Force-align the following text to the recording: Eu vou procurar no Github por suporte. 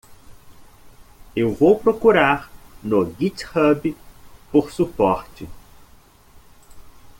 Eu 1.35 1.53
vou 1.53 1.77
procurar 1.77 2.51
no 2.81 3.13
Github 3.19 3.95
por 4.51 4.71
suporte. 4.71 5.47